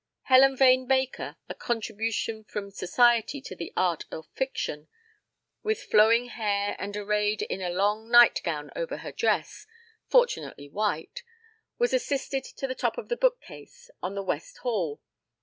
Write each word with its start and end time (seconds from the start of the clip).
Helen 0.23 0.57
Vane 0.57 0.87
Baker, 0.87 1.37
a 1.47 1.53
contribution 1.53 2.43
from 2.43 2.71
Society 2.71 3.39
to 3.41 3.55
the 3.55 3.71
art 3.77 4.05
of 4.09 4.25
fiction, 4.33 4.87
with 5.61 5.83
flowing 5.83 6.29
hair 6.29 6.75
and 6.79 6.97
arrayed 6.97 7.43
in 7.43 7.61
a 7.61 7.69
long 7.69 8.09
nightgown 8.09 8.71
over 8.75 8.97
her 8.97 9.11
dress, 9.11 9.67
fortunately 10.07 10.67
white, 10.67 11.21
was 11.77 11.93
assisted 11.93 12.43
to 12.45 12.65
the 12.65 12.73
top 12.73 12.97
of 12.97 13.09
the 13.09 13.15
bookcase 13.15 13.91
on 14.01 14.15
the 14.15 14.23
west 14.23 14.65
wall. 14.65 14.99